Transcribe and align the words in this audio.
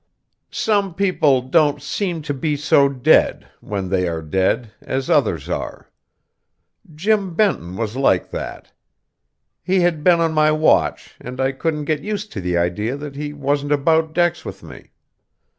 Some 0.49 0.95
people 0.95 1.43
don't 1.43 1.79
seem 1.79 2.23
to 2.23 2.33
be 2.33 2.57
so 2.57 2.89
dead, 2.89 3.47
when 3.59 3.89
they 3.89 4.07
are 4.07 4.23
dead, 4.23 4.71
as 4.81 5.11
others 5.11 5.47
are. 5.47 5.91
Jim 6.95 7.35
Benton 7.35 7.77
was 7.77 7.95
like 7.95 8.31
that. 8.31 8.71
He 9.61 9.81
had 9.81 10.03
been 10.03 10.19
on 10.19 10.33
my 10.33 10.51
watch, 10.53 11.15
and 11.21 11.39
I 11.39 11.51
couldn't 11.51 11.85
get 11.85 12.01
used 12.01 12.31
to 12.31 12.41
the 12.41 12.57
idea 12.57 12.97
that 12.97 13.15
he 13.15 13.31
wasn't 13.31 13.73
about 13.73 14.13
decks 14.15 14.43
with 14.43 14.63
me. 14.63 14.89